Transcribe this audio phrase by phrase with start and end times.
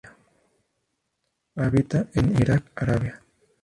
[1.53, 3.21] Habita en Irak, Arabia.